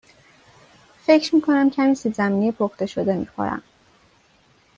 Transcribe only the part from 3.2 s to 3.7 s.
خورم.